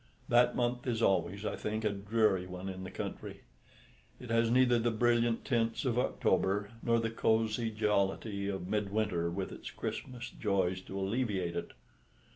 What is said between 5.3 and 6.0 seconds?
tints of